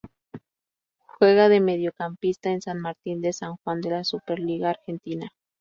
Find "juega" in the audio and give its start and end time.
1.19-1.47